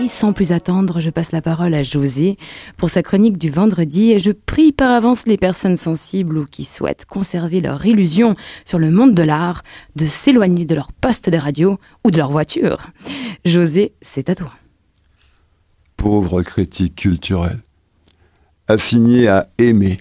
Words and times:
Et 0.00 0.06
sans 0.06 0.32
plus 0.32 0.52
attendre, 0.52 1.00
je 1.00 1.10
passe 1.10 1.32
la 1.32 1.42
parole 1.42 1.74
à 1.74 1.82
José 1.82 2.38
pour 2.76 2.88
sa 2.88 3.02
chronique 3.02 3.36
du 3.36 3.50
vendredi 3.50 4.12
et 4.12 4.20
je 4.20 4.30
prie 4.30 4.70
par 4.70 4.92
avance 4.92 5.26
les 5.26 5.36
personnes 5.36 5.76
sensibles 5.76 6.38
ou 6.38 6.46
qui 6.46 6.64
souhaitent 6.64 7.04
conserver 7.04 7.60
leur 7.60 7.84
illusion 7.84 8.36
sur 8.64 8.78
le 8.78 8.90
monde 8.90 9.14
de 9.14 9.22
l'art 9.24 9.62
de 9.96 10.04
s'éloigner 10.04 10.64
de 10.64 10.74
leur 10.76 10.92
poste 10.92 11.28
de 11.28 11.36
radio 11.36 11.78
ou 12.04 12.12
de 12.12 12.16
leur 12.16 12.30
voiture. 12.30 12.90
José, 13.44 13.92
c'est 14.00 14.30
à 14.30 14.36
toi. 14.36 14.52
Pauvre 15.96 16.42
critique 16.42 16.94
culturelle, 16.94 17.58
assigné 18.68 19.26
à 19.26 19.48
aimer, 19.58 19.98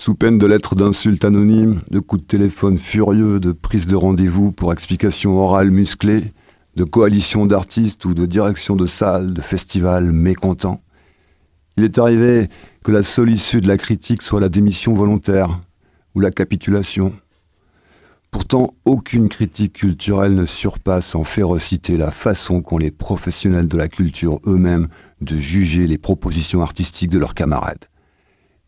sous 0.00 0.14
peine 0.14 0.38
de 0.38 0.46
lettres 0.46 0.76
d'insultes 0.76 1.26
anonymes, 1.26 1.82
de 1.90 1.98
coups 2.00 2.22
de 2.22 2.26
téléphone 2.26 2.78
furieux, 2.78 3.38
de 3.38 3.52
prises 3.52 3.86
de 3.86 3.96
rendez-vous 3.96 4.50
pour 4.50 4.72
explications 4.72 5.38
orales 5.38 5.70
musclées, 5.70 6.32
de 6.74 6.84
coalitions 6.84 7.44
d'artistes 7.44 8.06
ou 8.06 8.14
de 8.14 8.24
directions 8.24 8.76
de 8.76 8.86
salles, 8.86 9.34
de 9.34 9.42
festivals 9.42 10.10
mécontents. 10.10 10.80
Il 11.76 11.84
est 11.84 11.98
arrivé 11.98 12.48
que 12.82 12.92
la 12.92 13.02
seule 13.02 13.28
issue 13.28 13.60
de 13.60 13.68
la 13.68 13.76
critique 13.76 14.22
soit 14.22 14.40
la 14.40 14.48
démission 14.48 14.94
volontaire 14.94 15.60
ou 16.14 16.20
la 16.20 16.30
capitulation. 16.30 17.12
Pourtant, 18.30 18.72
aucune 18.86 19.28
critique 19.28 19.74
culturelle 19.74 20.34
ne 20.34 20.46
surpasse 20.46 21.14
en 21.14 21.24
férocité 21.24 21.98
la 21.98 22.10
façon 22.10 22.62
qu'ont 22.62 22.78
les 22.78 22.90
professionnels 22.90 23.68
de 23.68 23.76
la 23.76 23.88
culture 23.88 24.40
eux-mêmes 24.46 24.88
de 25.20 25.36
juger 25.36 25.86
les 25.86 25.98
propositions 25.98 26.62
artistiques 26.62 27.10
de 27.10 27.18
leurs 27.18 27.34
camarades. 27.34 27.89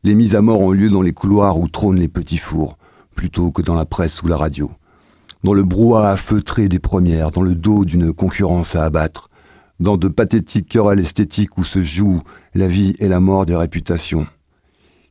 Les 0.05 0.15
mises 0.15 0.35
à 0.35 0.43
mort 0.43 0.61
ont 0.61 0.73
lieu 0.73 0.91
dans 0.91 1.03
les 1.03 1.13
couloirs 1.13 1.59
où 1.59 1.69
trônent 1.69 1.99
les 1.99 2.09
petits 2.09 2.39
fours, 2.39 2.77
plutôt 3.15 3.51
que 3.53 3.63
dans 3.63 3.75
la 3.75 3.87
presse 3.87 4.23
ou 4.23 4.29
la 4.29 4.37
radio 4.37 4.71
dans 5.45 5.55
le 5.55 5.65
brouhaha 5.65 6.17
feutré 6.17 6.69
des 6.69 6.79
premières, 6.79 7.31
dans 7.31 7.43
le 7.43 7.55
dos 7.55 7.85
d'une 7.85 8.13
concurrence 8.13 8.77
à 8.77 8.85
abattre, 8.85 9.29
dans 9.81 9.97
de 9.97 10.09
pathétiques 10.09 10.69
querelles 10.69 11.01
esthétiques 11.01 11.59
où 11.59 11.65
se 11.65 11.83
jouent 11.83 12.23
la 12.55 12.69
vie 12.69 12.95
et 13.01 13.09
la 13.09 13.21
mort 13.21 13.47
des 13.47 13.57
réputations. 13.57 14.27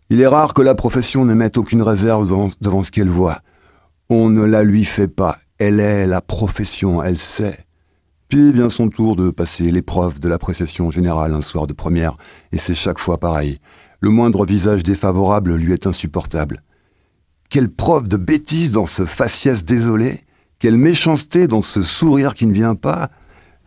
Il 0.09 0.21
est 0.21 0.27
rare 0.27 0.53
que 0.53 0.61
la 0.61 0.75
profession 0.75 1.25
ne 1.25 1.33
mette 1.33 1.57
aucune 1.57 1.81
réserve 1.81 2.27
devant, 2.27 2.47
devant 2.61 2.83
ce 2.83 2.91
qu'elle 2.91 3.09
voit. 3.09 3.41
On 4.09 4.29
ne 4.29 4.43
la 4.43 4.63
lui 4.63 4.85
fait 4.85 5.07
pas. 5.07 5.37
Elle 5.57 5.79
est 5.79 6.07
la 6.07 6.21
profession, 6.21 7.03
elle 7.03 7.17
sait. 7.17 7.65
Puis 8.27 8.51
vient 8.51 8.69
son 8.69 8.89
tour 8.89 9.15
de 9.15 9.29
passer 9.29 9.71
l'épreuve 9.71 10.19
de 10.19 10.29
l'appréciation 10.29 10.91
générale 10.91 11.33
un 11.33 11.41
soir 11.41 11.67
de 11.67 11.73
première, 11.73 12.17
et 12.51 12.57
c'est 12.57 12.73
chaque 12.73 12.99
fois 12.99 13.19
pareil. 13.19 13.59
Le 14.01 14.09
moindre 14.09 14.45
visage 14.45 14.81
défavorable 14.81 15.53
lui 15.55 15.73
est 15.73 15.85
insupportable. 15.85 16.63
Quelle 17.51 17.69
preuve 17.69 18.07
de 18.07 18.17
bêtise 18.17 18.71
dans 18.71 18.87
ce 18.87 19.05
faciès 19.05 19.63
désolé, 19.63 20.21
quelle 20.57 20.77
méchanceté 20.77 21.47
dans 21.47 21.61
ce 21.61 21.83
sourire 21.83 22.33
qui 22.33 22.47
ne 22.47 22.53
vient 22.53 22.73
pas, 22.73 23.11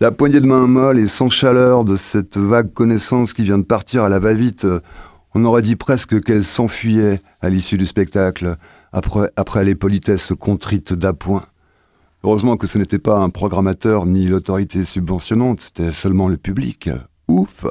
la 0.00 0.10
poignée 0.10 0.40
de 0.40 0.46
main 0.46 0.66
molle 0.66 0.98
et 0.98 1.06
sans 1.06 1.28
chaleur 1.28 1.84
de 1.84 1.94
cette 1.94 2.36
vague 2.36 2.72
connaissance 2.72 3.32
qui 3.32 3.44
vient 3.44 3.58
de 3.58 3.62
partir 3.62 4.02
à 4.02 4.08
la 4.08 4.18
va-vite, 4.18 4.66
on 5.36 5.44
aurait 5.44 5.62
dit 5.62 5.76
presque 5.76 6.20
qu'elle 6.20 6.42
s'enfuyait 6.44 7.20
à 7.40 7.48
l'issue 7.48 7.78
du 7.78 7.86
spectacle, 7.86 8.56
après, 8.92 9.30
après 9.36 9.64
les 9.64 9.76
politesses 9.76 10.32
contrites 10.36 10.94
d'appoint. 10.94 11.46
Heureusement 12.24 12.56
que 12.56 12.66
ce 12.66 12.78
n'était 12.78 12.98
pas 12.98 13.18
un 13.18 13.30
programmateur 13.30 14.04
ni 14.06 14.26
l'autorité 14.26 14.84
subventionnante, 14.84 15.60
c'était 15.60 15.92
seulement 15.92 16.26
le 16.26 16.38
public. 16.38 16.90
Ouf 17.28 17.66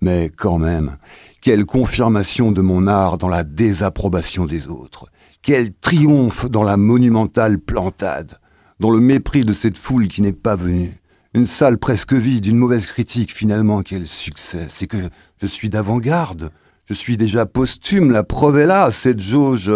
Mais 0.00 0.30
quand 0.36 0.58
même, 0.58 0.96
quelle 1.40 1.66
confirmation 1.66 2.52
de 2.52 2.60
mon 2.60 2.86
art 2.86 3.18
dans 3.18 3.28
la 3.28 3.44
désapprobation 3.44 4.46
des 4.46 4.68
autres. 4.68 5.06
Quel 5.42 5.72
triomphe 5.72 6.46
dans 6.46 6.64
la 6.64 6.76
monumentale 6.76 7.58
plantade, 7.58 8.38
dans 8.80 8.90
le 8.90 9.00
mépris 9.00 9.44
de 9.44 9.52
cette 9.52 9.78
foule 9.78 10.08
qui 10.08 10.22
n'est 10.22 10.32
pas 10.32 10.56
venue. 10.56 11.00
Une 11.34 11.46
salle 11.46 11.78
presque 11.78 12.14
vide, 12.14 12.46
une 12.46 12.56
mauvaise 12.56 12.86
critique, 12.86 13.32
finalement, 13.32 13.82
quel 13.82 14.06
succès. 14.06 14.66
C'est 14.68 14.86
que 14.86 15.08
je 15.40 15.46
suis 15.46 15.68
d'avant-garde. 15.68 16.50
Je 16.86 16.94
suis 16.94 17.16
déjà 17.16 17.44
posthume, 17.44 18.10
la 18.10 18.24
preuve 18.24 18.58
est 18.58 18.66
là, 18.66 18.90
cette 18.90 19.20
jauge, 19.20 19.70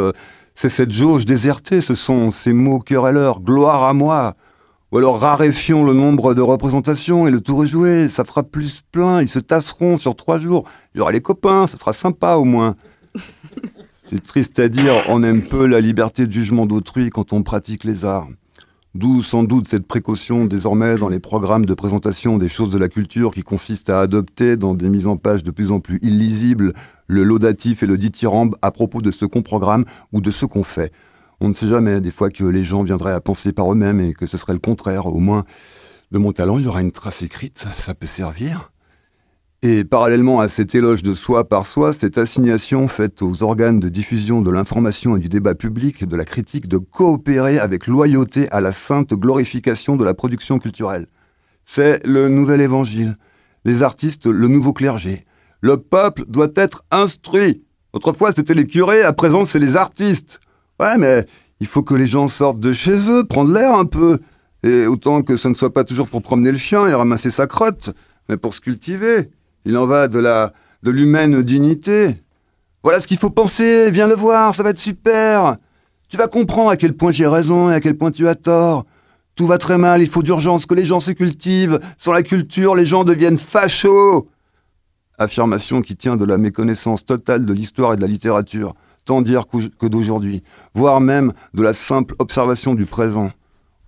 c'est 0.55 0.71
cette 0.71 0.93
jauge 0.93 1.27
désertée, 1.27 1.83
ce 1.83 1.95
sont 1.95 2.31
ces 2.31 2.55
mots 2.55 2.81
querelleurs, 2.81 3.41
gloire 3.41 3.85
à 3.85 3.93
moi. 3.93 4.35
Ou 4.93 4.99
alors 4.99 5.19
raréfions 5.19 5.85
le 5.85 5.95
nombre 5.95 6.35
de 6.35 6.43
représentations 6.43 7.27
et 7.27 7.31
le 7.31 7.41
tour 7.41 7.65
est 7.65 7.67
joué, 7.67 8.11
ça 8.11 8.27
fera 8.27 8.43
plus 8.43 8.83
plein, 8.93 9.23
ils 9.23 9.29
se 9.29 9.39
tasseront 9.39 9.97
sur 9.97 10.15
trois 10.15 10.39
jours. 10.39 10.69
Il 10.95 10.99
y 10.99 11.01
aura 11.01 11.13
les 11.13 11.23
copains, 11.23 11.67
ça 11.67 11.79
sera 11.79 11.95
sympa 11.95 12.35
au 12.35 12.45
moins. 12.45 12.77
C'est 13.97 14.23
triste 14.23 14.59
à 14.59 14.69
dire, 14.69 14.93
on 15.09 15.23
aime 15.23 15.49
peu 15.49 15.65
la 15.65 15.81
liberté 15.81 16.27
de 16.27 16.33
jugement 16.33 16.67
d'autrui 16.67 17.09
quand 17.09 17.33
on 17.33 17.43
pratique 17.43 17.85
les 17.85 18.05
arts. 18.05 18.29
D'où 18.95 19.23
sans 19.23 19.45
doute 19.45 19.67
cette 19.67 19.87
précaution 19.87 20.45
désormais 20.45 20.97
dans 20.97 21.09
les 21.09 21.21
programmes 21.21 21.65
de 21.65 21.73
présentation 21.73 22.37
des 22.37 22.51
choses 22.51 22.69
de 22.69 22.77
la 22.77 22.91
culture 22.91 23.31
qui 23.31 23.43
consiste 23.43 23.89
à 23.89 24.01
adopter 24.01 24.59
dans 24.59 24.75
des 24.75 24.91
mises 24.91 25.07
en 25.07 25.17
page 25.17 25.43
de 25.43 25.51
plus 25.51 25.73
en 25.73 25.81
plus 25.81 25.99
illisibles 26.03 26.75
le 27.07 27.23
laudatif 27.23 27.83
et 27.83 27.87
le 27.87 27.97
dithyrambe 27.97 28.57
à 28.61 28.71
propos 28.71 29.01
de 29.01 29.11
ce 29.11 29.25
qu'on 29.25 29.41
programme 29.41 29.87
ou 30.13 30.21
de 30.21 30.31
ce 30.31 30.45
qu'on 30.45 30.65
fait. 30.65 30.93
On 31.45 31.49
ne 31.49 31.55
sait 31.55 31.67
jamais 31.67 32.01
des 32.01 32.13
fois 32.13 32.31
que 32.31 32.45
les 32.45 32.63
gens 32.63 32.85
viendraient 32.85 33.13
à 33.13 33.21
penser 33.21 33.53
par 33.53 33.73
eux-mêmes 33.73 33.99
et 33.99 34.13
que 34.13 34.29
ce 34.29 34.37
serait 34.37 34.53
le 34.53 34.61
contraire. 34.61 35.07
Au 35.07 35.19
moins, 35.19 35.45
de 36.13 36.19
mon 36.19 36.31
talent, 36.31 36.57
il 36.61 36.67
y 36.67 36.69
aura 36.69 36.83
une 36.83 36.93
trace 36.93 37.23
écrite, 37.23 37.67
ça 37.75 37.95
peut 37.95 38.07
servir. 38.07 38.71
Et 39.61 39.83
parallèlement 39.83 40.39
à 40.39 40.47
cet 40.47 40.77
éloge 40.77 41.03
de 41.03 41.15
soi 41.15 41.49
par 41.49 41.67
soi, 41.67 41.93
cette 41.93 42.17
assignation 42.17 42.87
faite 42.87 43.23
aux 43.23 43.43
organes 43.43 43.81
de 43.81 43.89
diffusion 43.89 44.41
de 44.41 44.53
l'information 44.53 45.17
et 45.17 45.19
du 45.19 45.29
débat 45.29 45.57
public, 45.57 46.07
de 46.07 46.15
la 46.15 46.25
critique, 46.25 46.69
de 46.69 46.79
coopérer 46.79 47.59
avec 47.59 47.89
loyauté 47.89 48.49
à 48.53 48.61
la 48.61 48.71
sainte 48.71 49.13
glorification 49.13 49.97
de 49.97 50.05
la 50.05 50.15
production 50.15 50.61
culturelle. 50.61 51.09
C'est 51.65 52.07
le 52.07 52.29
nouvel 52.29 52.61
évangile. 52.61 53.17
Les 53.65 53.83
artistes, 53.83 54.27
le 54.27 54.47
nouveau 54.47 54.73
clergé. 54.73 55.25
Le 55.61 55.77
peuple 55.77 56.25
doit 56.29 56.53
être 56.55 56.85
instruit. 56.93 57.65
Autrefois, 57.93 58.31
c'était 58.33 58.55
les 58.55 58.69
curés, 58.69 59.03
à 59.03 59.13
présent, 59.13 59.45
c'est 59.45 59.59
les 59.59 59.75
artistes. 59.75 60.39
Ouais, 60.81 60.99
mais 60.99 61.27
il 61.61 61.67
faut 61.67 61.83
que 61.83 61.95
les 61.95 62.07
gens 62.07 62.27
sortent 62.27 62.61
de 62.61 62.73
chez 62.73 63.09
eux, 63.11 63.25
prendre 63.25 63.53
l'air 63.53 63.75
un 63.75 63.85
peu. 63.85 64.19
Et 64.63 64.87
autant 64.87 65.23
que 65.23 65.37
ce 65.37 65.49
ne 65.49 65.55
soit 65.55 65.73
pas 65.73 65.85
toujours 65.85 66.09
pour 66.09 66.23
promener 66.23 66.53
le 66.53 66.59
chien 66.59 66.87
et 66.87 66.95
ramasser 66.95 67.31
sa 67.31 67.47
crotte, 67.47 67.91
mais 68.29 68.37
pour 68.37 68.55
se 68.55 68.61
cultiver. 68.61 69.31
Il 69.65 69.77
en 69.77 69.87
va 69.87 70.09
de 70.09 70.19
la 70.19 70.53
de 70.83 70.91
l'humaine 70.91 71.43
dignité. 71.43 72.17
Voilà 72.83 73.01
ce 73.01 73.07
qu'il 73.07 73.19
faut 73.19 73.31
penser, 73.31 73.91
viens 73.91 74.09
le 74.09 74.15
voir, 74.15 74.55
ça 74.55 74.63
va 74.63 74.71
être 74.71 74.79
super. 74.79 75.57
Tu 76.09 76.17
vas 76.17 76.27
comprendre 76.27 76.71
à 76.71 76.77
quel 76.77 76.95
point 76.95 77.13
j'ai 77.13 77.27
raison 77.27 77.71
et 77.71 77.75
à 77.75 77.81
quel 77.81 77.97
point 77.97 78.11
tu 78.11 78.29
as 78.29 78.35
tort. 78.35 78.85
Tout 79.35 79.47
va 79.47 79.57
très 79.59 79.79
mal, 79.79 80.03
il 80.03 80.09
faut 80.09 80.23
d'urgence 80.23 80.67
que 80.67 80.75
les 80.75 80.85
gens 80.85 81.01
se 81.01 81.13
cultivent. 81.13 81.81
Sans 81.97 82.13
la 82.13 82.23
culture, 82.23 82.75
les 82.75 82.85
gens 82.85 83.05
deviennent 83.05 83.39
fachos. 83.39 84.29
Affirmation 85.17 85.81
qui 85.81 85.97
tient 85.97 86.17
de 86.17 86.25
la 86.25 86.37
méconnaissance 86.39 87.07
totale 87.07 87.47
de 87.47 87.53
l'histoire 87.53 87.93
et 87.93 87.97
de 87.97 88.03
la 88.03 88.09
littérature, 88.09 88.75
tant 89.05 89.23
dire 89.23 89.45
que 89.79 89.87
d'aujourd'hui, 89.87 90.43
voire 90.75 91.01
même 91.01 91.33
de 91.55 91.63
la 91.63 91.73
simple 91.73 92.15
observation 92.19 92.75
du 92.75 92.87
présent. 92.87 93.31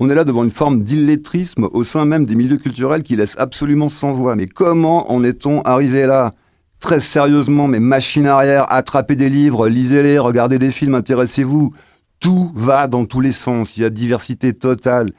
On 0.01 0.11
est 0.11 0.15
là 0.15 0.25
devant 0.25 0.43
une 0.43 0.51
forme 0.51 0.83
d'illettrisme 0.83 1.69
au 1.73 1.85
sein 1.85 2.05
même 2.05 2.27
des 2.27 2.35
milieux 2.35 2.59
culturels 2.59 3.05
qui 3.05 3.15
laisse 3.15 3.37
absolument 3.39 3.89
sans 3.89 4.13
voix. 4.13 4.35
Mais 4.35 4.47
comment 4.47 5.13
en 5.13 5.23
est-on 5.23 5.63
arrivé 5.63 6.07
là? 6.07 6.35
Très 6.81 7.01
sérieusement, 7.01 7.69
mais 7.69 7.81
machine 7.81 8.27
arrière, 8.27 8.71
attrapez 8.71 9.17
des 9.17 9.31
livres, 9.31 9.69
lisez-les, 9.69 10.19
regardez 10.19 10.59
des 10.59 10.71
films, 10.71 10.97
intéressez-vous. 10.97 11.73
Tout 12.21 12.51
va 12.55 12.89
dans 12.89 13.07
tous 13.07 13.21
les 13.21 13.33
sens, 13.33 13.77
il 13.77 13.83
y 13.83 13.87
a 13.87 13.91
diversité 13.91 14.53
totale. 14.53 15.11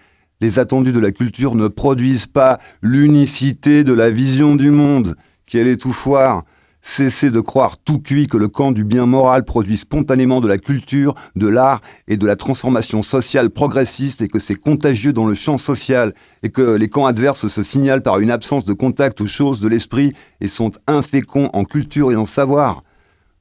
Les 0.41 0.59
attendus 0.59 0.91
de 0.91 0.99
la 0.99 1.11
culture 1.11 1.55
ne 1.55 1.67
produisent 1.67 2.27
pas 2.27 2.59
l'unicité 2.81 3.83
de 3.83 3.93
la 3.93 4.11
vision 4.11 4.55
du 4.55 4.69
monde, 4.69 5.15
qui 5.47 5.57
est. 5.57 5.85
Cessez 6.87 7.31
de 7.31 7.39
croire 7.39 7.77
tout 7.77 7.99
cuit 7.99 8.27
que 8.27 8.37
le 8.37 8.47
camp 8.47 8.71
du 8.71 8.85
bien 8.85 9.07
moral 9.07 9.43
produit 9.43 9.75
spontanément 9.75 10.39
de 10.39 10.47
la 10.47 10.59
culture, 10.59 11.15
de 11.35 11.47
l'art 11.47 11.81
et 12.07 12.15
de 12.15 12.27
la 12.27 12.35
transformation 12.35 13.01
sociale 13.01 13.49
progressiste 13.49 14.21
et 14.21 14.29
que 14.29 14.37
c'est 14.37 14.55
contagieux 14.55 15.11
dans 15.11 15.25
le 15.25 15.33
champ 15.33 15.57
social 15.57 16.13
et 16.43 16.49
que 16.49 16.75
les 16.75 16.87
camps 16.87 17.07
adverses 17.07 17.47
se 17.47 17.63
signalent 17.63 18.03
par 18.03 18.19
une 18.19 18.29
absence 18.29 18.65
de 18.65 18.71
contact 18.71 19.19
aux 19.19 19.27
choses 19.27 19.59
de 19.59 19.67
l'esprit 19.67 20.13
et 20.41 20.47
sont 20.47 20.71
inféconds 20.85 21.49
en 21.53 21.65
culture 21.65 22.11
et 22.11 22.15
en 22.15 22.23
savoir. 22.23 22.81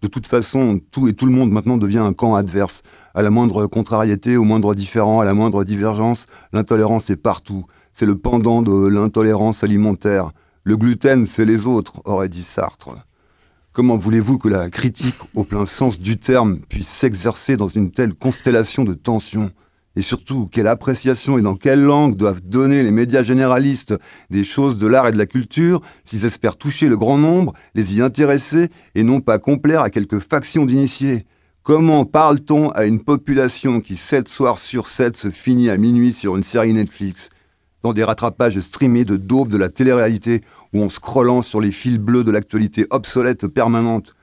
De 0.00 0.08
toute 0.08 0.26
façon, 0.26 0.80
tout 0.90 1.06
et 1.06 1.12
tout 1.12 1.26
le 1.26 1.32
monde 1.32 1.52
maintenant 1.52 1.76
devient 1.76 1.98
un 1.98 2.14
camp 2.14 2.34
adverse. 2.34 2.82
À 3.14 3.20
la 3.20 3.30
moindre 3.30 3.66
contrariété, 3.66 4.38
au 4.38 4.44
moindre 4.44 4.74
différent, 4.74 5.20
à 5.20 5.24
la 5.24 5.34
moindre 5.34 5.64
divergence, 5.64 6.26
l'intolérance 6.54 7.10
est 7.10 7.16
partout. 7.16 7.66
C'est 7.92 8.06
le 8.06 8.16
pendant 8.16 8.62
de 8.62 8.88
l'intolérance 8.88 9.62
alimentaire. 9.62 10.32
Le 10.64 10.78
gluten, 10.78 11.26
c'est 11.26 11.44
les 11.44 11.66
autres, 11.66 12.00
aurait 12.06 12.30
dit 12.30 12.42
Sartre. 12.42 12.96
Comment 13.74 13.96
voulez-vous 13.96 14.38
que 14.38 14.48
la 14.48 14.70
critique, 14.70 15.16
au 15.34 15.42
plein 15.42 15.66
sens 15.66 15.98
du 15.98 16.16
terme, 16.16 16.60
puisse 16.60 16.86
s'exercer 16.86 17.56
dans 17.56 17.66
une 17.66 17.90
telle 17.90 18.14
constellation 18.14 18.84
de 18.84 18.94
tensions? 18.94 19.50
Et 19.96 20.00
surtout, 20.00 20.48
quelle 20.52 20.68
appréciation 20.68 21.38
et 21.38 21.42
dans 21.42 21.56
quelle 21.56 21.82
langue 21.82 22.14
doivent 22.14 22.40
donner 22.40 22.84
les 22.84 22.92
médias 22.92 23.24
généralistes 23.24 23.92
des 24.30 24.44
choses 24.44 24.78
de 24.78 24.86
l'art 24.86 25.08
et 25.08 25.10
de 25.10 25.18
la 25.18 25.26
culture 25.26 25.82
s'ils 26.04 26.24
espèrent 26.24 26.56
toucher 26.56 26.88
le 26.88 26.96
grand 26.96 27.18
nombre, 27.18 27.52
les 27.74 27.96
y 27.96 28.00
intéresser 28.00 28.68
et 28.94 29.02
non 29.02 29.20
pas 29.20 29.40
complaire 29.40 29.82
à 29.82 29.90
quelques 29.90 30.20
factions 30.20 30.66
d'initiés? 30.66 31.26
Comment 31.64 32.04
parle-t-on 32.04 32.70
à 32.70 32.84
une 32.84 33.02
population 33.02 33.80
qui, 33.80 33.96
7 33.96 34.28
soirs 34.28 34.58
sur 34.58 34.86
7, 34.86 35.16
se 35.16 35.30
finit 35.30 35.68
à 35.68 35.78
minuit 35.78 36.12
sur 36.12 36.36
une 36.36 36.44
série 36.44 36.74
Netflix, 36.74 37.28
dans 37.84 37.92
des 37.92 38.02
rattrapages 38.02 38.58
streamés 38.60 39.04
de 39.04 39.16
daube 39.16 39.50
de 39.50 39.58
la 39.58 39.68
télé-réalité, 39.68 40.40
ou 40.72 40.82
en 40.82 40.88
scrollant 40.88 41.42
sur 41.42 41.60
les 41.60 41.70
fils 41.70 41.98
bleus 41.98 42.24
de 42.24 42.30
l'actualité 42.30 42.86
obsolète 42.88 43.46
permanente, 43.46 44.16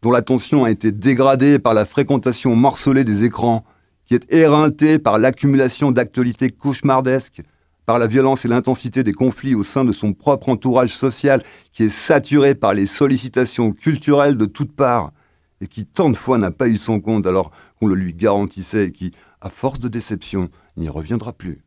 dont 0.00 0.12
l'attention 0.12 0.62
a 0.62 0.70
été 0.70 0.92
dégradée 0.92 1.58
par 1.58 1.74
la 1.74 1.84
fréquentation 1.84 2.54
morcelée 2.54 3.02
des 3.02 3.24
écrans, 3.24 3.64
qui 4.06 4.14
est 4.14 4.32
éreintée 4.32 5.00
par 5.00 5.18
l'accumulation 5.18 5.90
d'actualités 5.90 6.50
cauchemardesques, 6.50 7.42
par 7.84 7.98
la 7.98 8.06
violence 8.06 8.44
et 8.44 8.48
l'intensité 8.48 9.02
des 9.02 9.12
conflits 9.12 9.56
au 9.56 9.64
sein 9.64 9.84
de 9.84 9.90
son 9.90 10.12
propre 10.12 10.48
entourage 10.48 10.94
social, 10.94 11.42
qui 11.72 11.82
est 11.82 11.90
saturé 11.90 12.54
par 12.54 12.74
les 12.74 12.86
sollicitations 12.86 13.72
culturelles 13.72 14.36
de 14.36 14.46
toutes 14.46 14.72
parts, 14.72 15.10
et 15.60 15.66
qui 15.66 15.84
tant 15.84 16.10
de 16.10 16.16
fois 16.16 16.38
n'a 16.38 16.52
pas 16.52 16.68
eu 16.68 16.78
son 16.78 17.00
compte 17.00 17.26
alors 17.26 17.50
qu'on 17.80 17.88
le 17.88 17.96
lui 17.96 18.14
garantissait 18.14 18.86
et 18.86 18.92
qui, 18.92 19.10
à 19.40 19.48
force 19.48 19.80
de 19.80 19.88
déception, 19.88 20.48
n'y 20.76 20.88
reviendra 20.88 21.32
plus. 21.32 21.64